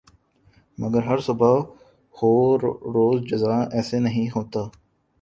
[0.77, 1.53] مگر ہر صبح
[2.15, 2.31] ہو
[2.93, 4.61] روز جزا ایسے نہیں ہوتا